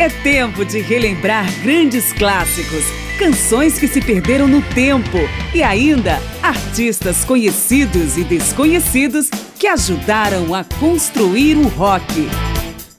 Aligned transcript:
É 0.00 0.08
tempo 0.08 0.64
de 0.64 0.80
relembrar 0.80 1.44
grandes 1.60 2.12
clássicos, 2.12 2.84
canções 3.18 3.80
que 3.80 3.88
se 3.88 4.00
perderam 4.00 4.46
no 4.46 4.62
tempo 4.62 5.18
e 5.52 5.60
ainda 5.60 6.20
artistas 6.40 7.24
conhecidos 7.24 8.16
e 8.16 8.22
desconhecidos 8.22 9.28
que 9.58 9.66
ajudaram 9.66 10.54
a 10.54 10.62
construir 10.62 11.56
o 11.56 11.66
rock. 11.66 12.28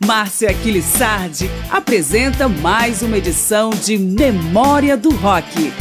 Márcia 0.06 0.50
Aquilissardi 0.50 1.50
apresenta 1.72 2.50
mais 2.50 3.02
uma 3.02 3.18
edição 3.18 3.70
de 3.70 3.98
Memória 3.98 4.98
do 4.98 5.10
Rock. 5.10 5.72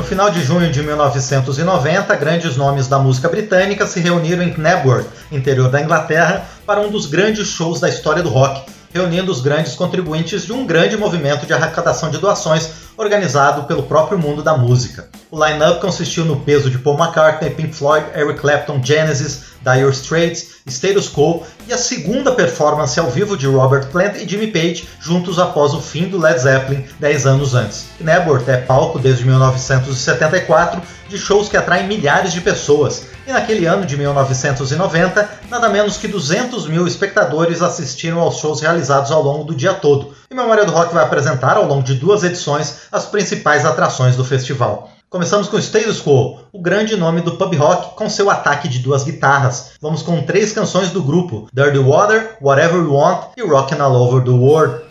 No 0.00 0.06
final 0.06 0.30
de 0.30 0.42
junho 0.42 0.72
de 0.72 0.82
1990, 0.82 2.16
grandes 2.16 2.56
nomes 2.56 2.88
da 2.88 2.98
música 2.98 3.28
britânica 3.28 3.86
se 3.86 4.00
reuniram 4.00 4.42
em 4.42 4.50
Knebworth, 4.50 5.06
interior 5.30 5.70
da 5.70 5.78
Inglaterra, 5.78 6.46
para 6.64 6.80
um 6.80 6.90
dos 6.90 7.04
grandes 7.04 7.48
shows 7.48 7.80
da 7.80 7.88
história 7.90 8.22
do 8.22 8.30
rock, 8.30 8.62
reunindo 8.94 9.30
os 9.30 9.42
grandes 9.42 9.74
contribuintes 9.74 10.46
de 10.46 10.54
um 10.54 10.64
grande 10.64 10.96
movimento 10.96 11.44
de 11.44 11.52
arrecadação 11.52 12.10
de 12.10 12.16
doações 12.16 12.70
organizado 13.00 13.64
pelo 13.64 13.84
próprio 13.84 14.18
mundo 14.18 14.42
da 14.42 14.58
música. 14.58 15.08
O 15.30 15.42
line-up 15.42 15.80
consistiu 15.80 16.22
no 16.26 16.40
peso 16.40 16.68
de 16.68 16.78
Paul 16.78 16.98
McCartney, 16.98 17.50
Pink 17.50 17.74
Floyd, 17.74 18.04
Eric 18.14 18.40
Clapton, 18.40 18.82
Genesis, 18.84 19.44
Dire 19.62 19.90
Straits, 19.90 20.60
Status 20.66 21.08
Quo 21.08 21.42
e 21.66 21.72
a 21.72 21.78
segunda 21.78 22.32
performance 22.32 23.00
ao 23.00 23.10
vivo 23.10 23.38
de 23.38 23.46
Robert 23.46 23.86
Plant 23.86 24.16
e 24.16 24.28
Jimmy 24.28 24.48
Page 24.48 24.86
juntos 25.00 25.38
após 25.38 25.72
o 25.72 25.80
fim 25.80 26.08
do 26.08 26.18
Led 26.18 26.38
Zeppelin 26.38 26.84
10 26.98 27.26
anos 27.26 27.54
antes. 27.54 27.86
Knebworth 27.98 28.48
é 28.48 28.58
palco 28.58 28.98
desde 28.98 29.24
1974 29.24 30.82
de 31.08 31.16
shows 31.16 31.48
que 31.48 31.56
atraem 31.56 31.88
milhares 31.88 32.32
de 32.32 32.40
pessoas, 32.40 33.06
e 33.26 33.32
naquele 33.32 33.66
ano 33.66 33.84
de 33.84 33.96
1990, 33.96 35.28
nada 35.50 35.68
menos 35.68 35.96
que 35.96 36.06
200 36.06 36.68
mil 36.68 36.86
espectadores 36.86 37.62
assistiram 37.62 38.20
aos 38.20 38.38
shows 38.38 38.60
realizados 38.60 39.10
ao 39.10 39.22
longo 39.22 39.44
do 39.44 39.54
dia 39.54 39.74
todo. 39.74 40.19
E 40.32 40.36
Memória 40.36 40.64
do 40.64 40.70
Rock 40.70 40.94
vai 40.94 41.02
apresentar, 41.02 41.56
ao 41.56 41.66
longo 41.66 41.82
de 41.82 41.94
duas 41.94 42.22
edições, 42.22 42.82
as 42.92 43.04
principais 43.04 43.66
atrações 43.66 44.14
do 44.14 44.24
festival. 44.24 44.88
Começamos 45.08 45.48
com 45.48 45.58
Status 45.58 46.00
Quo, 46.00 46.38
o 46.52 46.62
grande 46.62 46.96
nome 46.96 47.20
do 47.20 47.32
pub 47.36 47.52
rock 47.56 47.96
com 47.96 48.08
seu 48.08 48.30
ataque 48.30 48.68
de 48.68 48.78
duas 48.78 49.02
guitarras. 49.02 49.72
Vamos 49.80 50.02
com 50.02 50.22
três 50.22 50.52
canções 50.52 50.92
do 50.92 51.02
grupo: 51.02 51.48
Dirty 51.52 51.80
Water, 51.80 52.36
Whatever 52.40 52.76
You 52.76 52.94
Want 52.94 53.32
e 53.36 53.42
Rockin' 53.42 53.80
All 53.80 53.92
Over 53.92 54.22
the 54.22 54.30
World. 54.30 54.84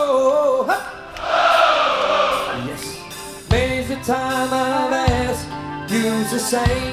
time 4.05 4.53
I've 4.53 4.93
asked 5.11 5.49
you 5.93 6.25
to 6.31 6.39
say 6.39 6.93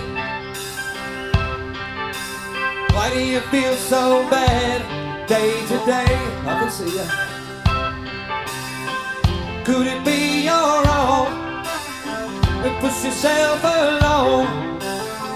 Why 2.95 3.11
do 3.13 3.19
you 3.23 3.39
feel 3.51 3.75
so 3.75 4.27
bad 4.27 4.81
day 5.27 5.51
to 5.67 5.77
day? 5.85 6.15
I 6.49 6.59
can 6.59 6.71
see 6.71 6.97
you. 6.97 7.34
Could 9.65 9.87
it 9.87 10.05
be 10.05 10.45
your 10.45 10.77
own? 11.01 11.63
To 12.61 12.69
push 12.81 13.03
yourself 13.03 13.63
alone. 13.63 14.45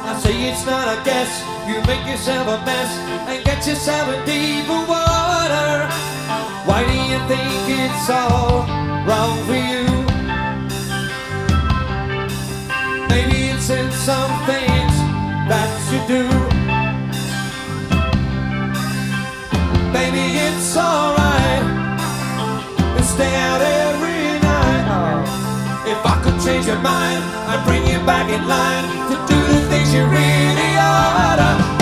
I 0.05 0.19
say 0.21 0.35
it's 0.49 0.63
not 0.67 0.85
a 0.87 1.03
guess. 1.03 1.31
You 1.67 1.81
make 1.89 2.05
yourself 2.05 2.45
a 2.47 2.63
mess 2.63 2.91
and 3.27 3.43
get 3.43 3.65
yourself 3.65 4.07
in 4.13 4.23
deeper 4.25 4.81
water. 4.85 5.89
Why 6.69 6.85
do 6.85 6.93
you 7.09 7.19
think 7.25 7.81
it's 7.81 8.07
all 8.07 8.69
wrong 9.07 9.33
for 9.47 9.57
you? 9.71 9.89
Maybe 13.09 13.49
it's 13.49 13.69
in 13.71 13.91
some 13.91 14.33
things 14.45 14.93
that 15.49 15.69
you 15.89 15.99
do. 16.05 16.23
Maybe 19.91 20.23
it's 20.45 20.77
alright 20.77 21.65
to 22.95 23.03
stay 23.03 23.35
out 23.35 23.61
every. 23.61 24.08
If 25.89 26.05
I 26.05 26.21
could 26.21 26.39
change 26.45 26.67
your 26.67 26.77
mind, 26.77 27.23
I'd 27.49 27.65
bring 27.65 27.83
you 27.87 27.97
back 28.05 28.29
in 28.29 28.47
line 28.47 28.85
to 29.09 29.15
do 29.25 29.37
the 29.53 29.59
things 29.69 29.91
you 29.91 30.05
really 30.05 30.77
oughta. 30.77 31.78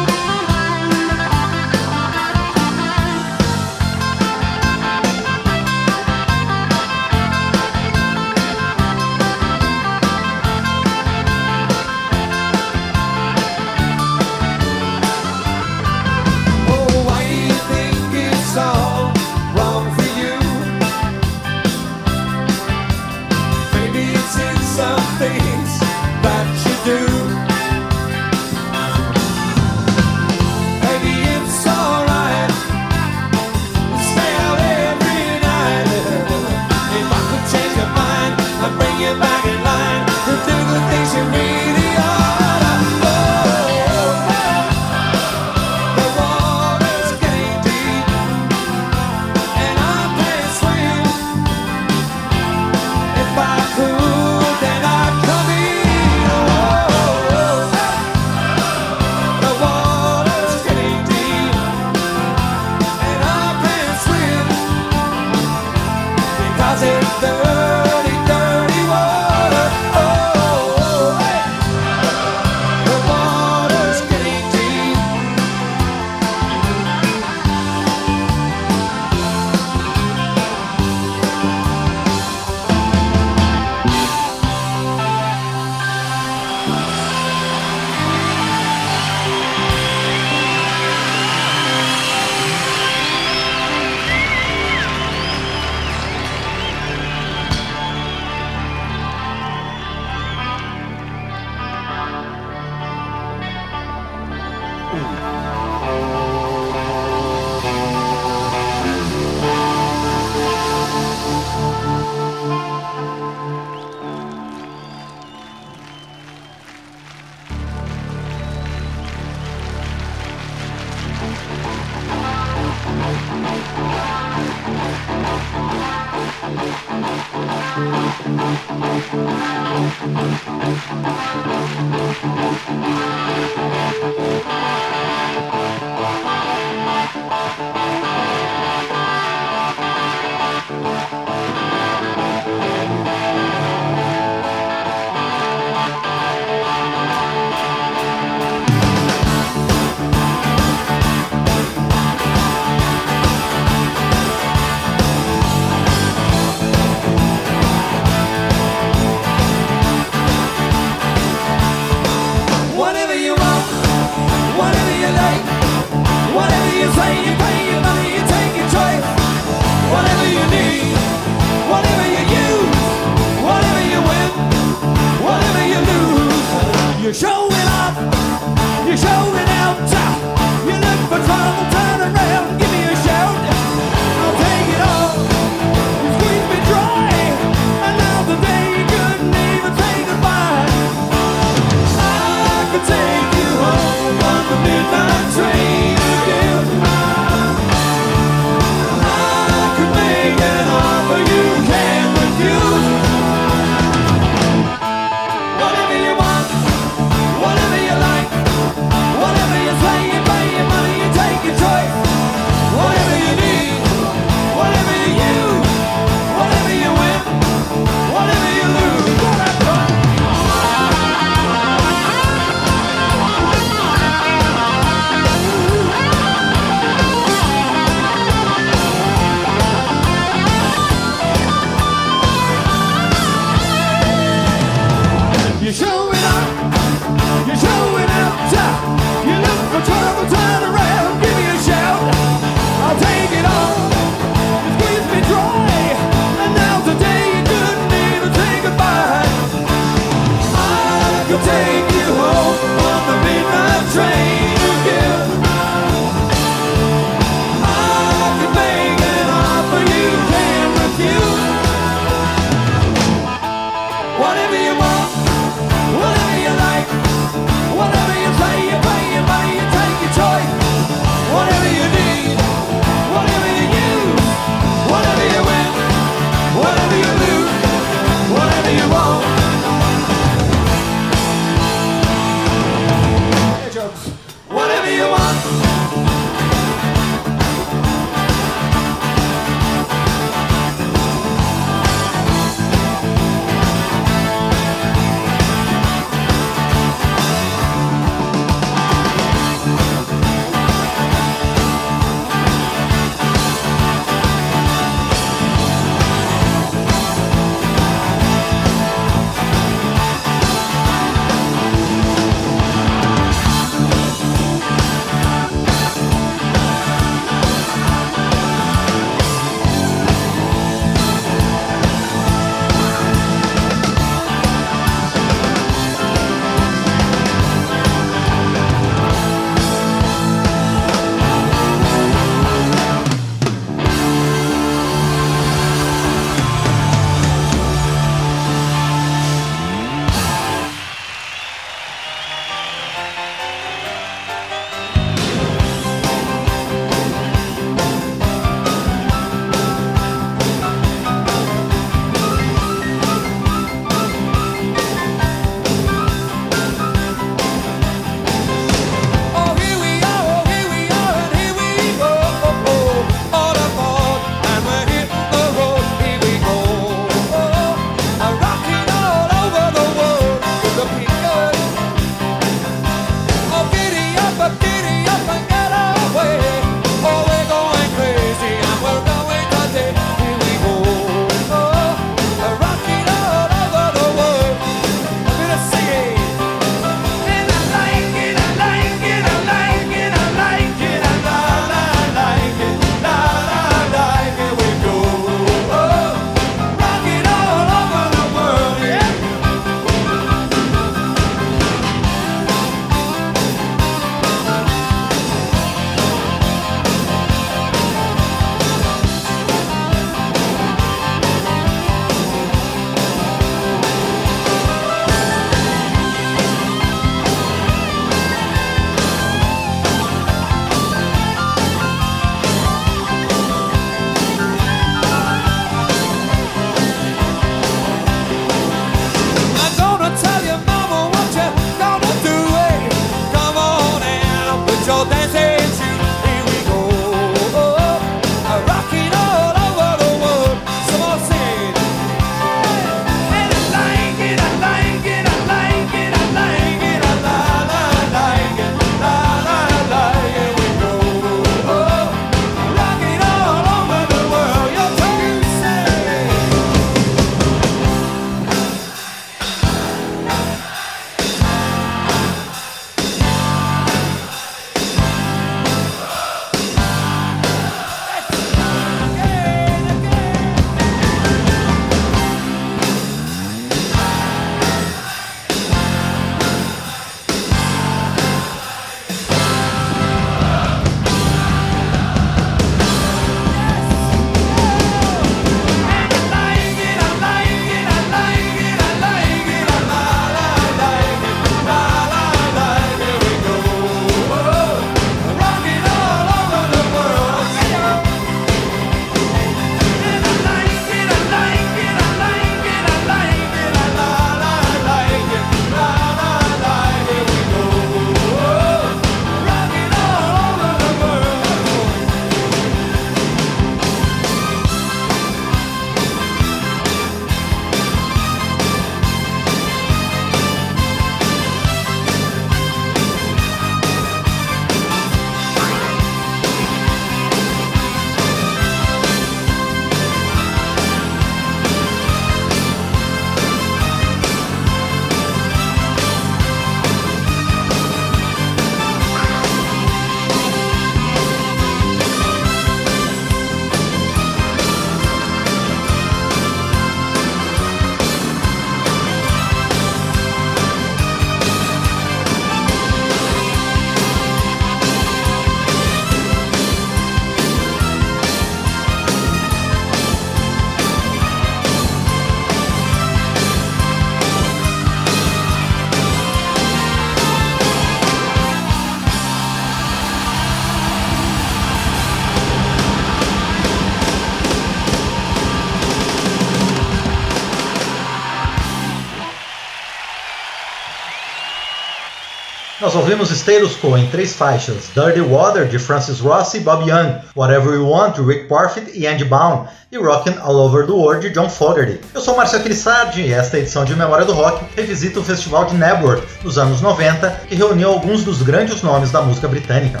Nós 582.88 582.96
ouvimos 582.96 583.30
Status 583.30 583.76
Quo 583.76 583.98
em 583.98 584.06
três 584.06 584.32
faixas: 584.32 584.88
Dirty 584.94 585.20
Water 585.20 585.66
de 585.66 585.78
Francis 585.78 586.20
Ross 586.20 586.54
e 586.54 586.60
Bob 586.60 586.88
Young, 586.88 587.16
Whatever 587.36 587.74
You 587.74 587.86
Want 587.86 588.14
de 588.14 588.22
Rick 588.22 588.48
Parfitt 588.48 588.98
e 588.98 589.06
Andy 589.06 589.26
Baum 589.26 589.66
e 589.92 589.98
Rockin' 589.98 590.38
All 590.40 590.56
Over 590.56 590.86
the 590.86 590.92
World 590.92 591.28
de 591.28 591.34
John 591.34 591.50
Fogerty. 591.50 592.00
Eu 592.14 592.22
sou 592.22 592.34
Marcelo 592.34 592.62
Aquilissardi 592.62 593.20
e 593.20 593.30
esta 593.30 593.58
edição 593.58 593.84
de 593.84 593.94
Memória 593.94 594.24
do 594.24 594.32
Rock 594.32 594.64
revisita 594.74 595.20
o 595.20 595.22
festival 595.22 595.66
de 595.66 595.74
Nebworth 595.74 596.22
dos 596.42 596.56
anos 596.56 596.80
90, 596.80 597.28
que 597.46 597.54
reuniu 597.54 597.90
alguns 597.90 598.24
dos 598.24 598.40
grandes 598.40 598.80
nomes 598.80 599.10
da 599.10 599.20
música 599.20 599.46
britânica. 599.46 600.00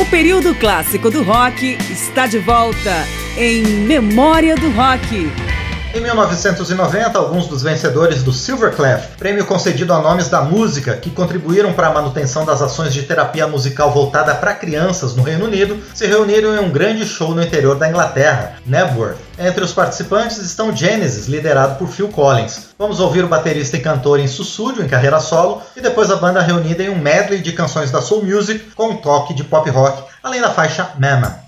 O 0.00 0.06
período 0.06 0.54
clássico 0.54 1.10
do 1.10 1.24
rock 1.24 1.76
está 1.90 2.28
de 2.28 2.38
volta 2.38 3.04
em 3.36 3.64
Memória 3.64 4.54
do 4.54 4.70
Rock. 4.70 5.49
Em 5.92 6.00
1990, 6.00 7.18
alguns 7.18 7.48
dos 7.48 7.64
vencedores 7.64 8.22
do 8.22 8.32
Silverclef, 8.32 9.16
prêmio 9.18 9.44
concedido 9.44 9.92
a 9.92 9.98
nomes 9.98 10.28
da 10.28 10.40
música 10.40 10.96
que 10.96 11.10
contribuíram 11.10 11.72
para 11.72 11.88
a 11.88 11.92
manutenção 11.92 12.44
das 12.44 12.62
ações 12.62 12.94
de 12.94 13.02
terapia 13.02 13.48
musical 13.48 13.90
voltada 13.90 14.32
para 14.36 14.54
crianças 14.54 15.16
no 15.16 15.24
Reino 15.24 15.46
Unido, 15.46 15.76
se 15.92 16.06
reuniram 16.06 16.54
em 16.54 16.60
um 16.60 16.70
grande 16.70 17.04
show 17.04 17.34
no 17.34 17.42
interior 17.42 17.76
da 17.76 17.88
Inglaterra, 17.88 18.54
Nebworth. 18.64 19.16
Entre 19.36 19.64
os 19.64 19.72
participantes 19.72 20.38
estão 20.38 20.74
Genesis, 20.74 21.26
liderado 21.26 21.74
por 21.74 21.88
Phil 21.88 22.08
Collins. 22.08 22.68
Vamos 22.78 23.00
ouvir 23.00 23.24
o 23.24 23.28
baterista 23.28 23.76
e 23.76 23.80
cantor 23.80 24.20
em 24.20 24.28
Sussúdio, 24.28 24.84
em 24.84 24.88
carreira 24.88 25.18
solo, 25.18 25.60
e 25.76 25.80
depois 25.80 26.08
a 26.08 26.16
banda 26.16 26.40
reunida 26.40 26.84
em 26.84 26.88
um 26.88 26.98
medley 26.98 27.40
de 27.40 27.50
canções 27.50 27.90
da 27.90 28.00
soul 28.00 28.24
music 28.24 28.60
com 28.76 28.90
um 28.90 28.96
toque 28.96 29.34
de 29.34 29.42
pop 29.42 29.68
rock, 29.68 30.04
além 30.22 30.40
da 30.40 30.50
faixa 30.50 30.90
Mama. 31.00 31.39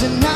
Show 0.00 0.27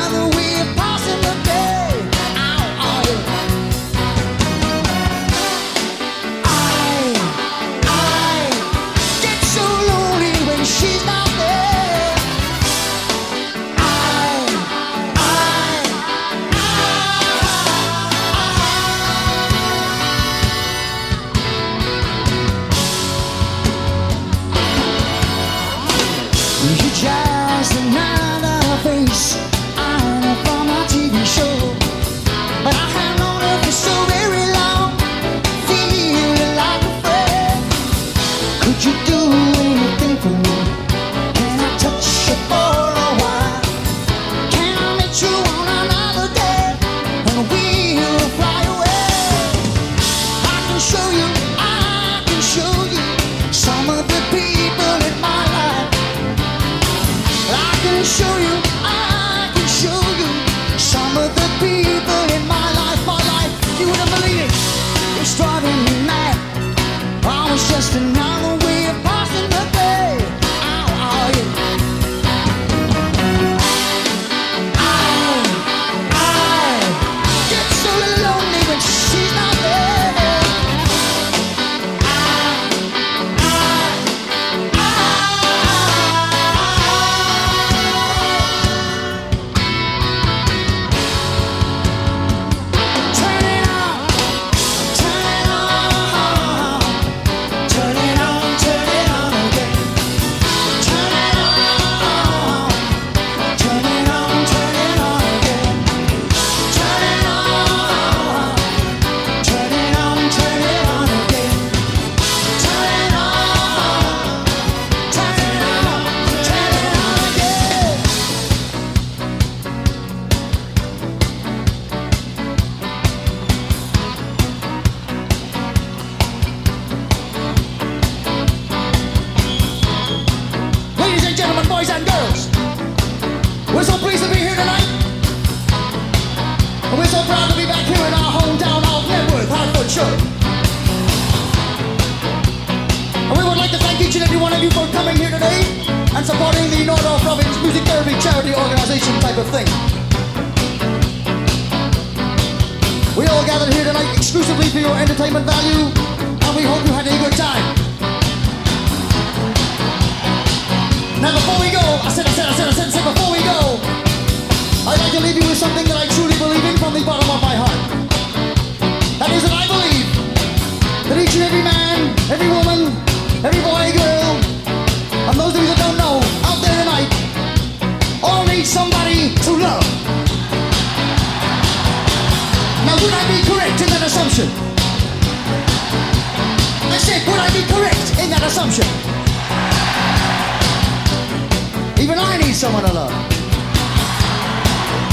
Even 192.01 192.17
I 192.17 192.37
need 192.41 192.55
someone 192.55 192.81
to 192.83 192.91
love. 192.91 193.13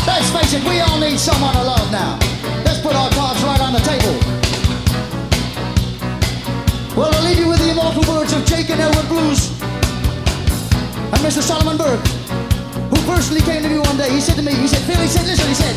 Let's 0.07 0.31
face 0.33 0.55
it, 0.55 0.65
we 0.65 0.81
all 0.81 0.99
need 0.99 1.19
someone 1.19 1.53
to 1.53 1.63
love 1.63 1.93
now. 1.93 2.19
Let's 2.65 2.81
put 2.81 2.95
our 2.95 3.11
cards 3.11 3.43
right 3.45 3.61
on 3.61 3.75
the 3.75 3.81
table. 3.81 4.17
Well, 6.97 7.13
I'll 7.13 7.25
leave 7.25 7.39
you 7.39 7.49
with 7.49 7.59
the 7.59 7.71
immortal 7.73 8.03
words 8.09 8.33
of 8.33 8.47
Jake 8.47 8.71
and 8.71 8.81
Elwood 8.81 9.09
Blues 9.09 9.51
and 11.13 11.21
Mr. 11.21 11.43
Solomon 11.43 11.77
Burke, 11.77 12.07
who 12.89 12.97
personally 13.05 13.43
came 13.43 13.63
to 13.63 13.69
me 13.69 13.79
one 13.79 13.99
day. 13.99 14.11
He 14.11 14.23
said 14.23 14.37
to 14.37 14.43
me, 14.43 14.55
he 14.55 14.69
said, 14.69 14.81
Phil, 14.89 14.97
he 15.03 15.09
said, 15.09 15.27
listen, 15.27 15.49
he 15.49 15.55
said, 15.55 15.77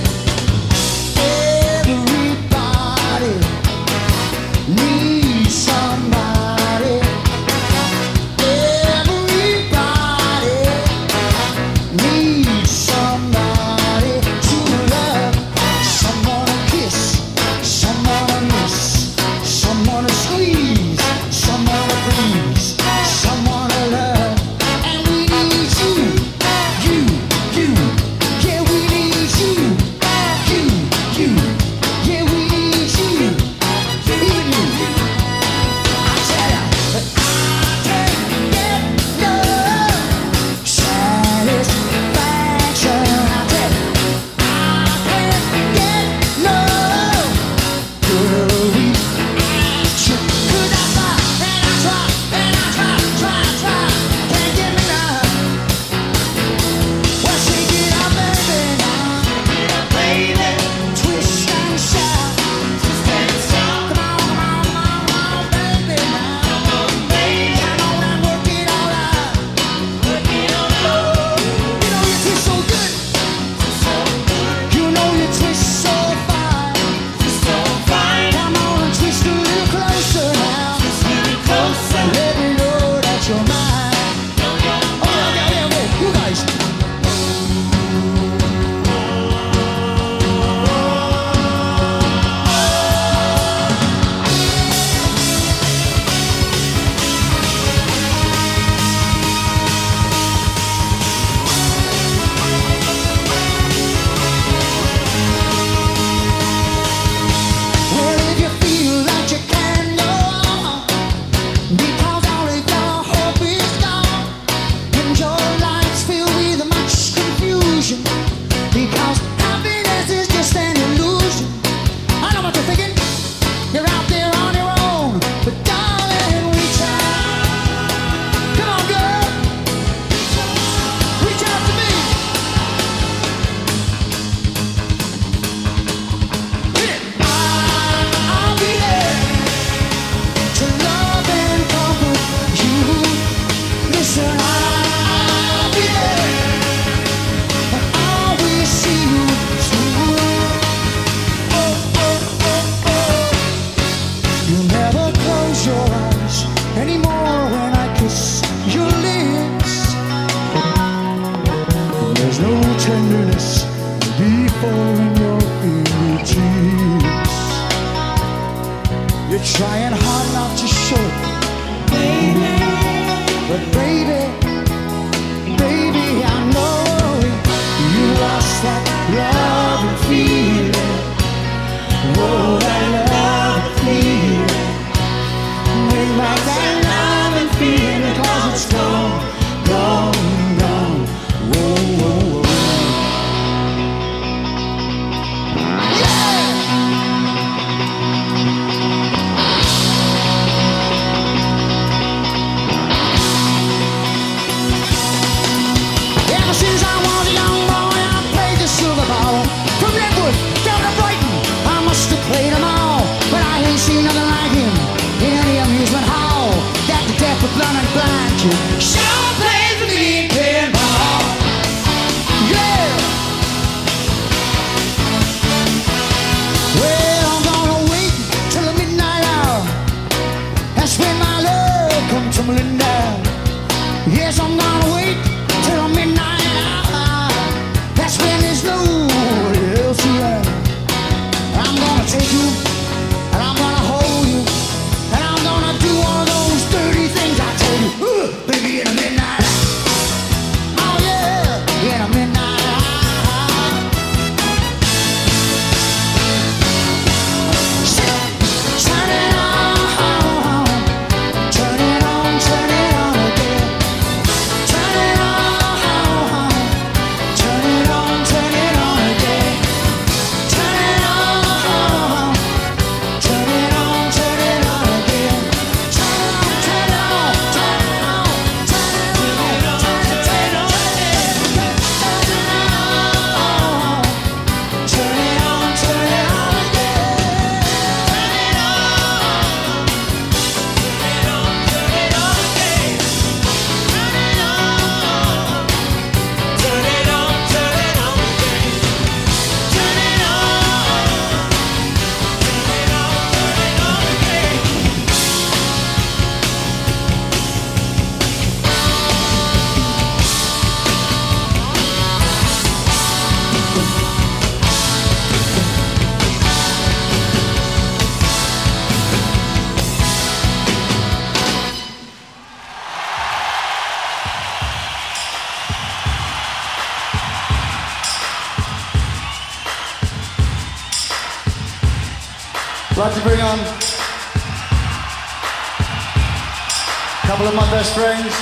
Springs, 337.93 338.34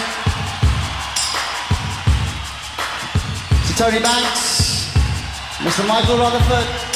to 3.68 3.76
Tony 3.76 4.00
Banks, 4.00 4.94
Mr. 5.60 5.86
Michael 5.86 6.20
Rutherford. 6.20 6.91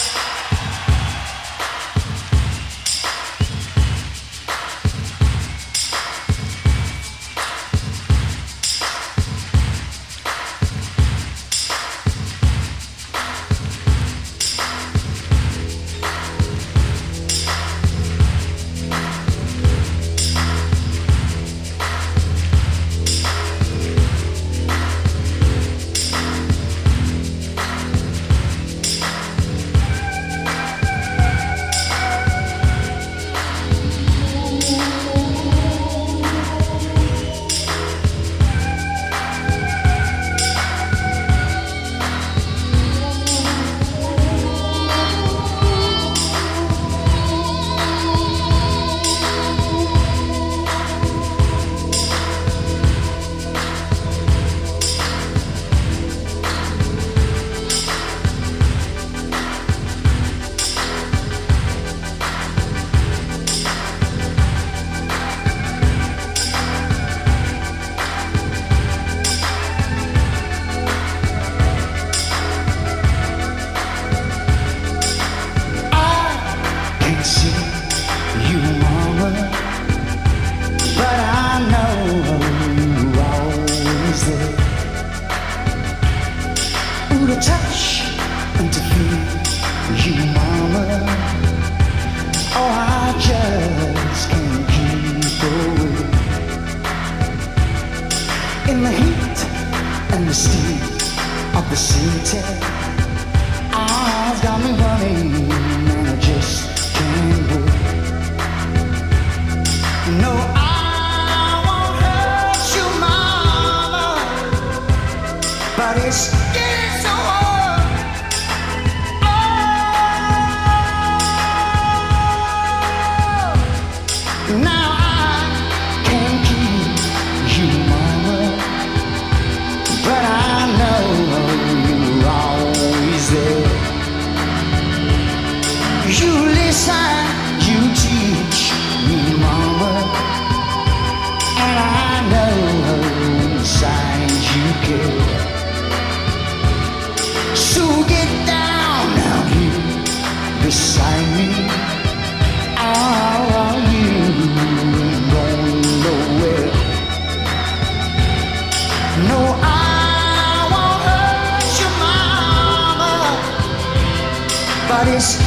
This. 165.05 165.44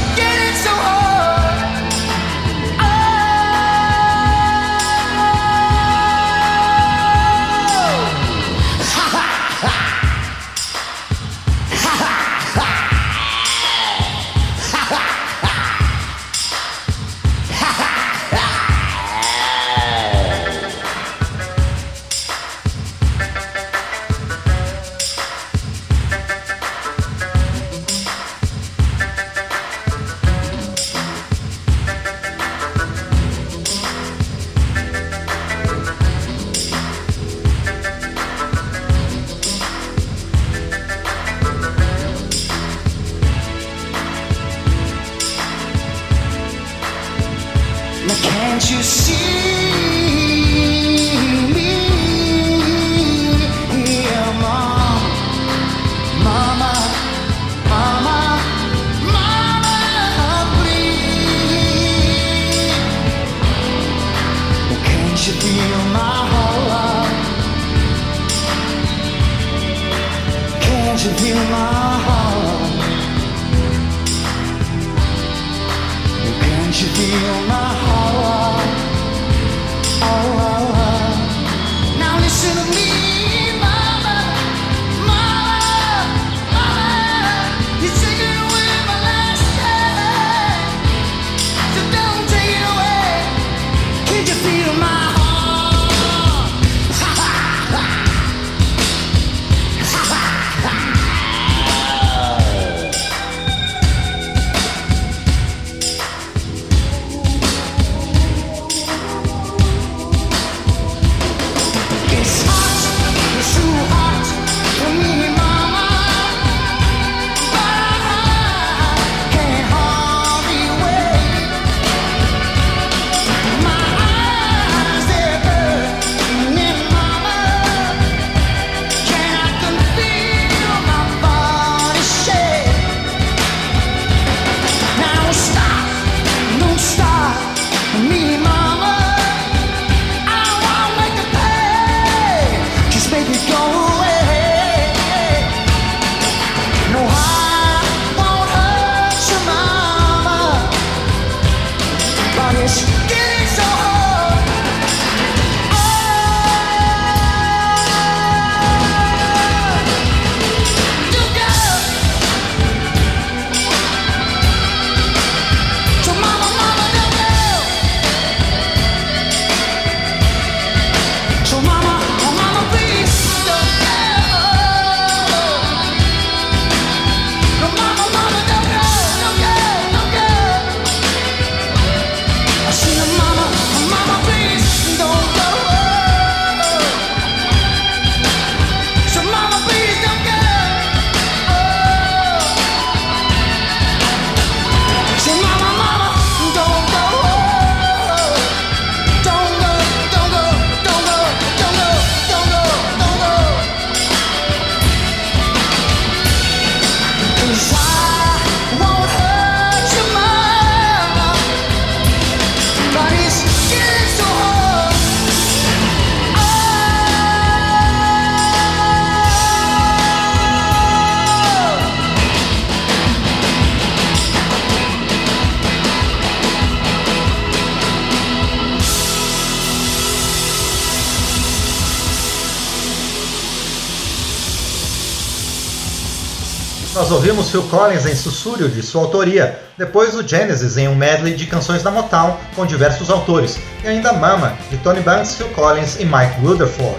Ouvimos 237.38 237.50
Phil 237.50 237.62
Collins 237.64 238.06
em 238.06 238.14
Sussúrio, 238.16 238.68
de 238.68 238.82
sua 238.82 239.02
autoria, 239.02 239.60
depois 239.76 240.14
o 240.14 240.26
Genesis 240.26 240.76
em 240.76 240.88
um 240.88 240.94
medley 240.94 241.34
de 241.34 241.46
canções 241.46 241.82
da 241.82 241.90
Motown 241.90 242.36
com 242.56 242.66
diversos 242.66 243.10
autores, 243.10 243.58
e 243.84 243.86
ainda 243.86 244.12
Mama, 244.12 244.58
de 244.70 244.76
Tony 244.78 245.00
Banks, 245.00 245.36
Phil 245.36 245.48
Collins 245.50 246.00
e 246.00 246.04
Mike 246.04 246.40
Rutherford. 246.42 246.98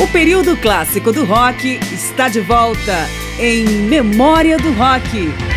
O 0.00 0.06
período 0.08 0.56
clássico 0.58 1.12
do 1.12 1.24
rock 1.24 1.80
está 1.92 2.28
de 2.28 2.40
volta 2.40 3.08
em 3.40 3.64
Memória 3.64 4.56
do 4.58 4.72
Rock. 4.74 5.47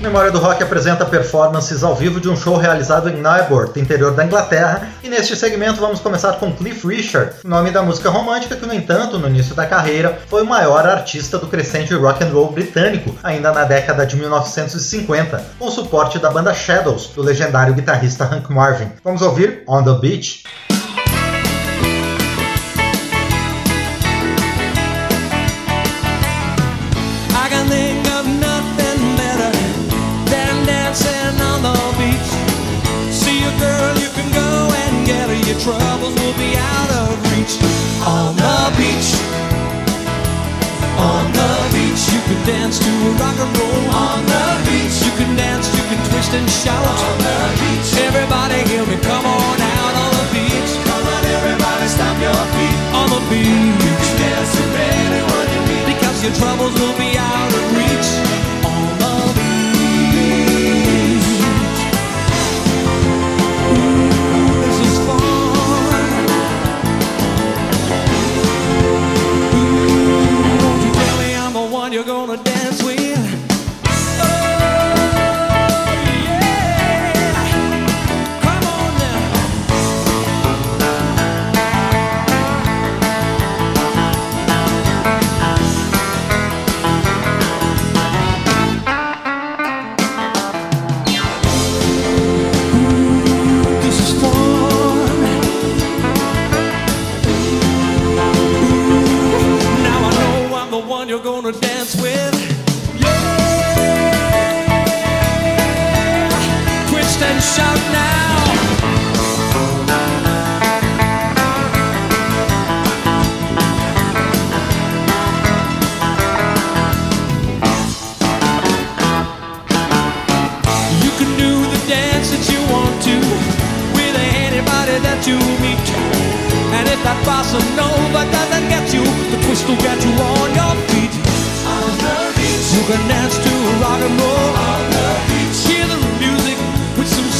Memória 0.00 0.30
do 0.30 0.38
Rock 0.38 0.62
apresenta 0.62 1.04
performances 1.04 1.84
ao 1.84 1.94
vivo 1.94 2.18
de 2.18 2.28
um 2.28 2.34
show 2.34 2.56
realizado 2.56 3.10
em 3.10 3.16
Newport, 3.16 3.76
interior 3.76 4.14
da 4.14 4.24
Inglaterra, 4.24 4.88
e 5.04 5.10
neste 5.10 5.36
segmento 5.36 5.78
vamos 5.78 6.00
começar 6.00 6.32
com 6.38 6.50
Cliff 6.50 6.86
Richard, 6.86 7.34
nome 7.44 7.70
da 7.70 7.82
música 7.82 8.08
romântica 8.08 8.56
que, 8.56 8.64
no 8.64 8.72
entanto, 8.72 9.18
no 9.18 9.28
início 9.28 9.54
da 9.54 9.66
carreira, 9.66 10.18
foi 10.26 10.42
o 10.42 10.46
maior 10.46 10.86
artista 10.86 11.36
do 11.36 11.48
crescente 11.48 11.92
rock 11.92 12.24
and 12.24 12.28
roll 12.28 12.50
britânico, 12.50 13.14
ainda 13.22 13.52
na 13.52 13.64
década 13.64 14.06
de 14.06 14.16
1950, 14.16 15.44
com 15.58 15.66
o 15.66 15.70
suporte 15.70 16.18
da 16.18 16.30
banda 16.30 16.54
Shadows, 16.54 17.08
do 17.08 17.20
legendário 17.20 17.74
guitarrista 17.74 18.24
Hank 18.24 18.50
Marvin. 18.50 18.90
Vamos 19.04 19.20
ouvir 19.20 19.64
On 19.68 19.84
the 19.84 20.00
Beach. 20.00 20.44
And 46.40 46.50
shout. 46.50 46.80
On 46.80 47.16
the 47.20 47.36
beach, 47.60 47.90
everybody 48.08 48.58
hear 48.68 48.84
me, 48.88 48.96
come 49.04 49.24
on 49.26 49.56
out 49.60 49.94
on 50.04 50.10
the 50.16 50.26
beach. 50.32 50.72
Come 50.88 51.04
on, 51.04 51.22
everybody, 51.36 51.86
stop 51.86 52.16
your 52.16 52.42
feet. 52.56 52.78
On 52.96 53.08
the 53.14 53.20
beach, 53.28 53.76
you 53.84 53.92
can 54.00 54.12
dance 54.20 54.52
to 54.56 54.64
anyone 54.64 55.46
you 55.54 55.60
meet. 55.68 55.84
Because 55.92 56.16
your 56.24 56.34
troubles 56.40 56.72
will 56.80 56.96
be 56.96 57.09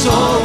Nós 0.03 0.40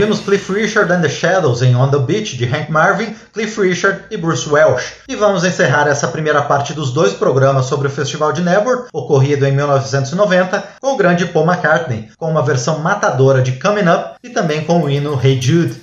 ouvimos 0.00 0.20
Cliff 0.20 0.50
Richard 0.50 0.90
and 0.90 1.02
the 1.02 1.10
Shadows 1.10 1.60
em 1.60 1.76
On 1.76 1.90
the 1.90 1.98
Beach 1.98 2.34
de 2.34 2.46
Hank 2.46 2.72
Marvin, 2.72 3.14
Cliff 3.34 3.60
Richard 3.60 4.04
e 4.10 4.16
Bruce 4.16 4.48
Welch. 4.48 4.94
E 5.06 5.14
vamos 5.14 5.44
encerrar 5.44 5.86
essa 5.86 6.08
primeira 6.08 6.40
parte 6.40 6.72
dos 6.72 6.90
dois 6.90 7.12
programas 7.12 7.66
sobre 7.66 7.86
o 7.86 7.90
Festival 7.90 8.32
de 8.32 8.40
Nebor, 8.40 8.86
ocorrido 8.94 9.46
em 9.46 9.52
1990, 9.52 10.64
com 10.80 10.94
o 10.94 10.96
grande 10.96 11.26
Paul 11.26 11.44
McCartney, 11.44 12.08
com 12.16 12.30
uma 12.30 12.42
versão 12.42 12.78
matadora 12.78 13.42
de 13.42 13.52
Coming 13.60 13.90
Up 13.90 14.14
e 14.22 14.30
também 14.30 14.64
com 14.64 14.80
o 14.80 14.88
hino 14.88 15.20
Hey 15.22 15.38
Jude. 15.38 15.78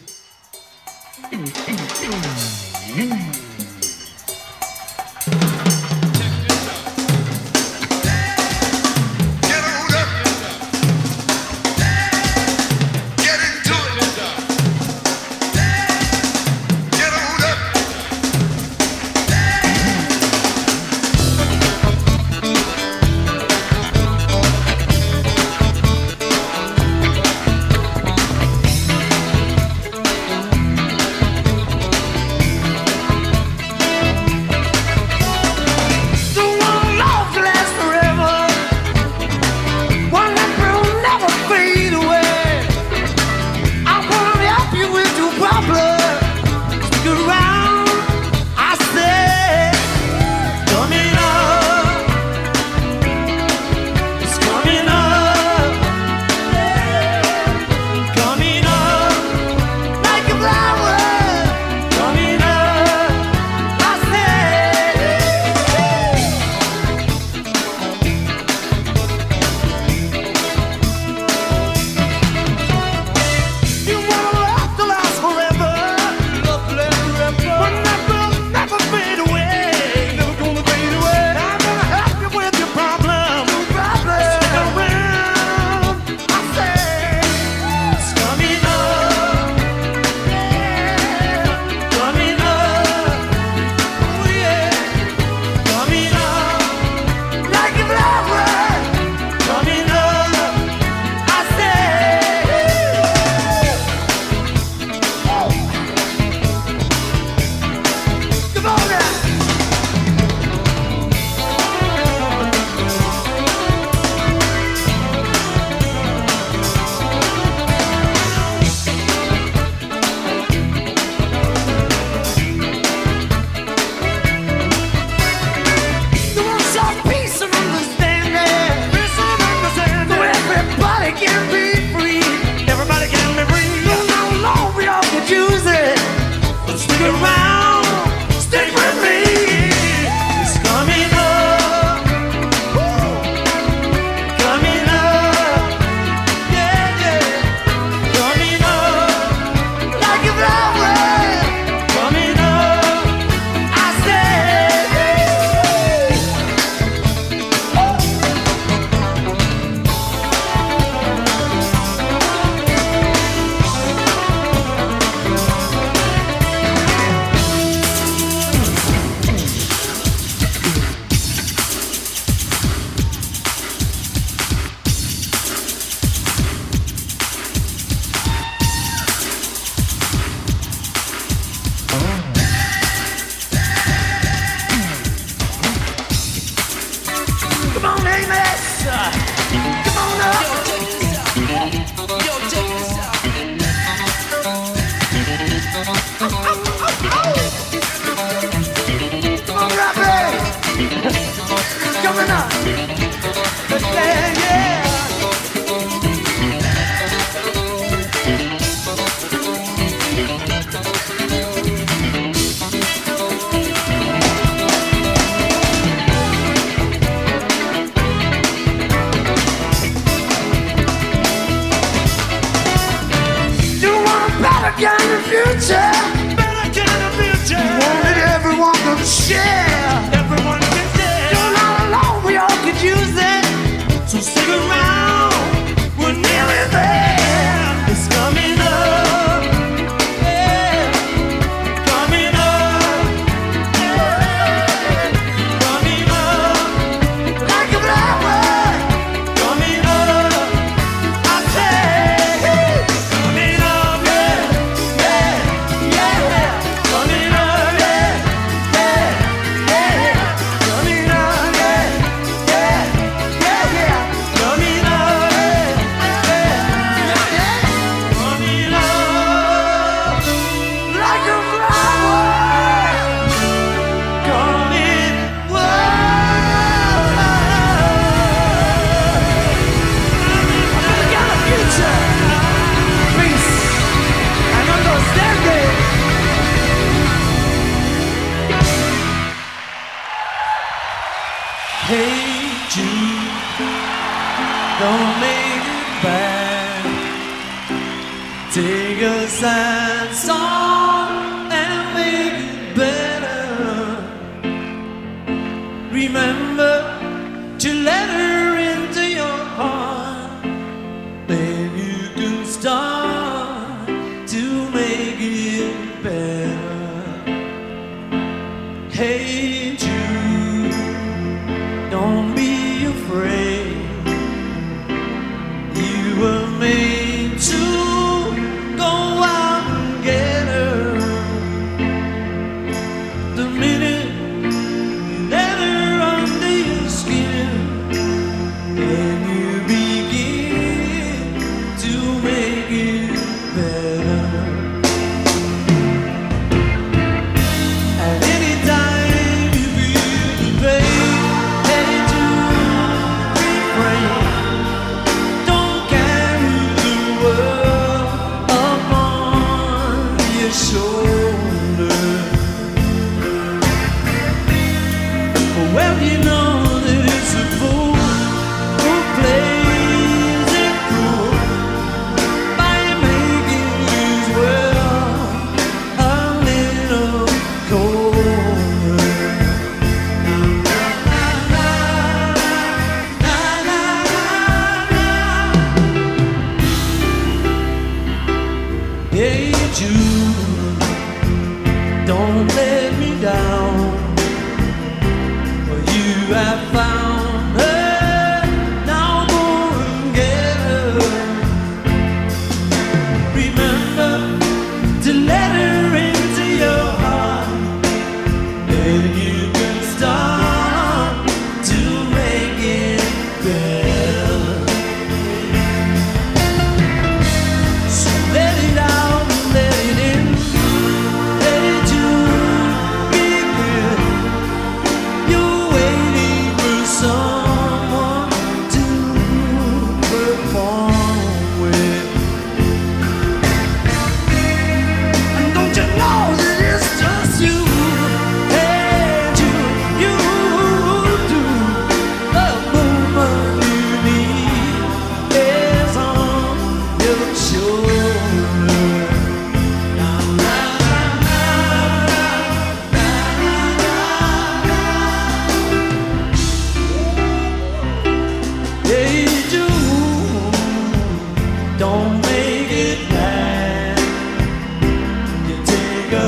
Don't 365.78 366.02
you 366.02 366.18
know 366.24 366.47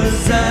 desire. 0.09 0.48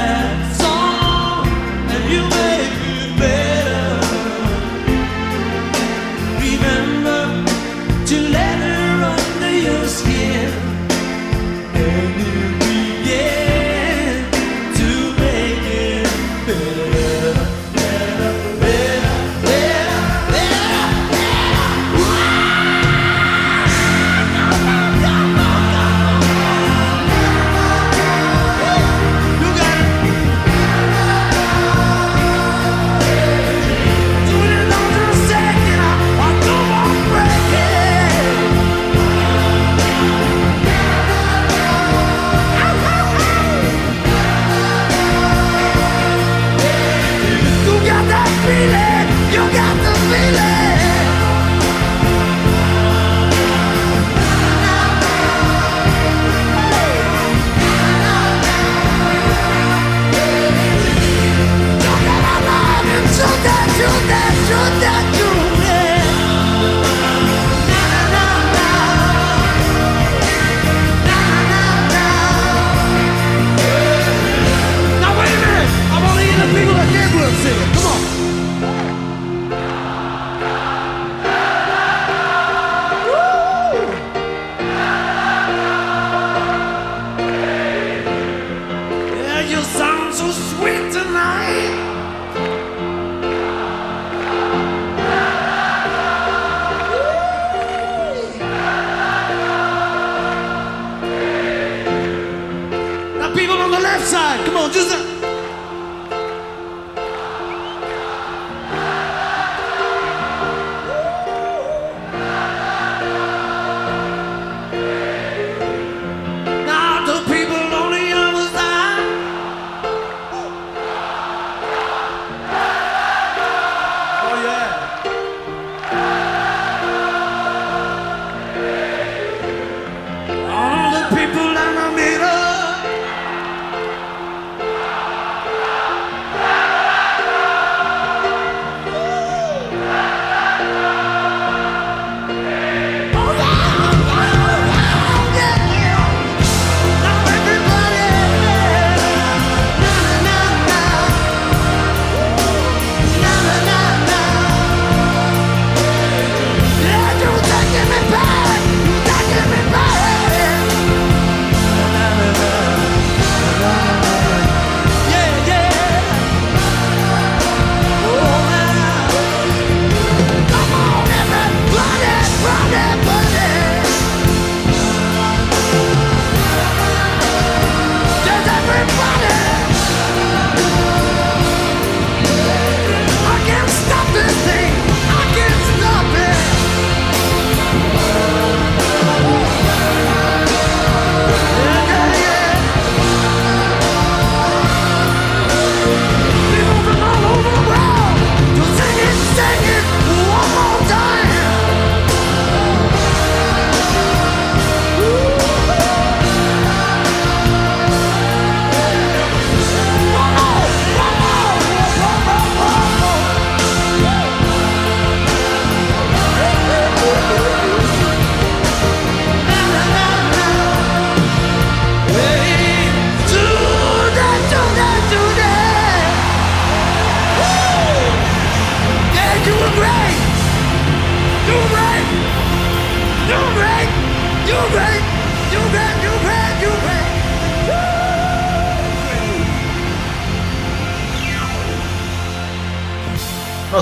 left 103.99 104.11
side. 104.11 104.45
Come 104.47 104.57
on, 104.57 104.73
just. 104.73 105.18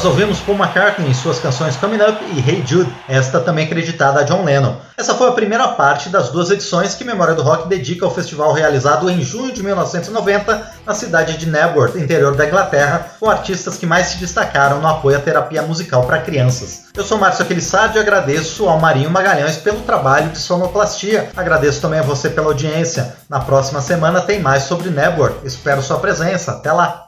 Ouvimos 0.07 0.39
Paul 0.39 0.57
McCartney 0.57 1.11
em 1.11 1.15
suas 1.15 1.41
canções 1.41 1.77
Coming 1.77 2.01
Up 2.01 2.25
e 2.33 2.39
Hey 2.39 2.63
Jude, 2.65 2.91
esta 3.09 3.41
também 3.41 3.67
creditada 3.67 4.21
a 4.21 4.23
John 4.23 4.45
Lennon. 4.45 4.77
Essa 4.97 5.15
foi 5.15 5.29
a 5.29 5.33
primeira 5.33 5.69
parte 5.69 6.09
das 6.09 6.31
duas 6.31 6.51
edições 6.51 6.95
que 6.95 7.05
Memória 7.05 7.35
do 7.35 7.43
Rock 7.43 7.69
dedica 7.69 8.05
ao 8.05 8.15
festival 8.15 8.53
realizado 8.53 9.11
em 9.11 9.23
junho 9.23 9.53
de 9.53 9.63
1990 9.63 10.73
na 10.87 10.95
cidade 10.95 11.37
de 11.37 11.47
Nebworth, 11.47 11.97
interior 11.97 12.37
da 12.37 12.47
Inglaterra, 12.47 13.15
com 13.19 13.29
artistas 13.29 13.77
que 13.77 13.85
mais 13.85 14.07
se 14.07 14.19
destacaram 14.19 14.81
no 14.81 14.87
apoio 14.87 15.17
à 15.17 15.21
terapia 15.21 15.63
musical 15.63 16.05
para 16.05 16.21
crianças. 16.21 16.85
Eu 16.95 17.05
sou 17.05 17.19
Márcio 17.19 17.45
Aquilissardi 17.45 17.99
e 17.99 18.01
agradeço 18.01 18.69
ao 18.69 18.79
Marinho 18.79 19.11
Magalhães 19.11 19.57
pelo 19.57 19.81
trabalho 19.81 20.31
de 20.31 20.39
sonoplastia. 20.39 21.31
Agradeço 21.37 21.81
também 21.81 21.99
a 21.99 22.05
você 22.05 22.31
pela 22.31 22.47
audiência. 22.47 23.17
Na 23.29 23.41
próxima 23.41 23.81
semana 23.81 24.21
tem 24.21 24.41
mais 24.41 24.63
sobre 24.63 24.89
Nebworth. 24.89 25.45
Espero 25.45 25.83
sua 25.83 25.99
presença. 25.99 26.53
Até 26.53 26.71
lá! 26.71 27.07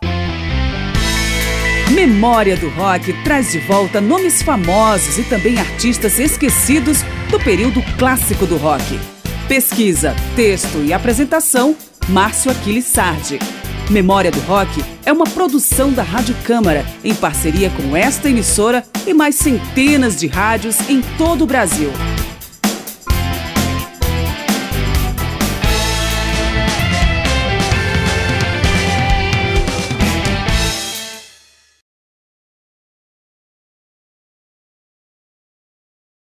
Memória 1.98 2.56
do 2.56 2.68
Rock 2.68 3.12
traz 3.24 3.50
de 3.50 3.58
volta 3.58 4.00
nomes 4.00 4.40
famosos 4.40 5.18
e 5.18 5.24
também 5.24 5.58
artistas 5.58 6.20
esquecidos 6.20 7.02
do 7.28 7.40
período 7.40 7.82
clássico 7.98 8.46
do 8.46 8.56
rock. 8.56 9.00
Pesquisa, 9.48 10.14
texto 10.36 10.78
e 10.84 10.92
apresentação, 10.92 11.76
Márcio 12.08 12.52
Aquiles 12.52 12.84
Sardi. 12.84 13.40
Memória 13.90 14.30
do 14.30 14.38
Rock 14.42 14.80
é 15.04 15.12
uma 15.12 15.24
produção 15.24 15.92
da 15.92 16.04
Rádio 16.04 16.36
Câmara, 16.44 16.86
em 17.02 17.16
parceria 17.16 17.68
com 17.70 17.96
esta 17.96 18.30
emissora 18.30 18.84
e 19.04 19.12
mais 19.12 19.34
centenas 19.34 20.14
de 20.14 20.28
rádios 20.28 20.78
em 20.88 21.02
todo 21.18 21.42
o 21.42 21.46
Brasil. 21.48 21.90